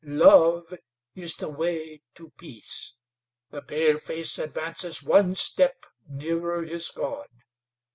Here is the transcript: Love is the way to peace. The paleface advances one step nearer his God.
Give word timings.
Love 0.03 0.73
is 1.13 1.35
the 1.35 1.47
way 1.47 2.01
to 2.15 2.31
peace. 2.35 2.95
The 3.51 3.61
paleface 3.61 4.39
advances 4.39 5.03
one 5.03 5.35
step 5.35 5.85
nearer 6.09 6.63
his 6.63 6.89
God. 6.89 7.27